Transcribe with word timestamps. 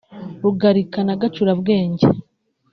Rugarika 0.43 0.99
na 1.07 1.15
Gacurabwenge 1.21 2.07